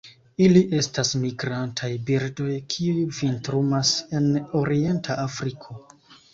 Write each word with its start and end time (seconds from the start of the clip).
Ili 0.43 0.61
estas 0.77 1.11
migrantaj 1.25 1.91
birdoj, 2.09 2.49
kiuj 2.73 3.05
vintrumas 3.21 3.95
en 4.23 4.29
orienta 4.65 5.23
Afriko. 5.29 5.81